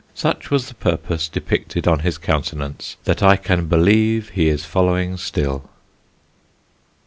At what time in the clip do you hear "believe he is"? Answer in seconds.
3.67-4.65